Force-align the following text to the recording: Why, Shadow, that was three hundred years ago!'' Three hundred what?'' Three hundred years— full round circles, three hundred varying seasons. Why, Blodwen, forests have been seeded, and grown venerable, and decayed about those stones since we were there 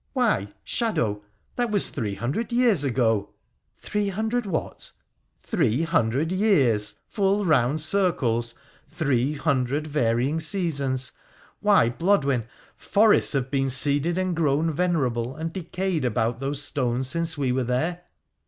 Why, 0.13 0.47
Shadow, 0.63 1.21
that 1.57 1.69
was 1.69 1.89
three 1.89 2.15
hundred 2.15 2.51
years 2.51 2.83
ago!'' 2.83 3.35
Three 3.79 4.09
hundred 4.09 4.47
what?'' 4.47 4.93
Three 5.43 5.83
hundred 5.83 6.31
years— 6.31 7.01
full 7.05 7.45
round 7.45 7.81
circles, 7.81 8.55
three 8.89 9.33
hundred 9.33 9.85
varying 9.85 10.39
seasons. 10.39 11.11
Why, 11.59 11.91
Blodwen, 11.91 12.47
forests 12.75 13.33
have 13.33 13.51
been 13.51 13.69
seeded, 13.69 14.17
and 14.17 14.35
grown 14.35 14.71
venerable, 14.73 15.35
and 15.35 15.53
decayed 15.53 16.03
about 16.03 16.39
those 16.39 16.63
stones 16.63 17.07
since 17.07 17.37
we 17.37 17.51
were 17.51 17.63
there 17.65 18.01